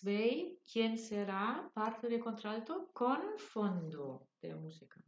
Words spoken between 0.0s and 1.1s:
Svey, quien